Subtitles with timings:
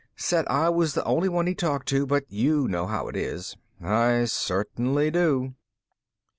[0.15, 3.55] Said I was the only one he'd talk to, but you know how it is."
[3.79, 5.53] "I certainly do."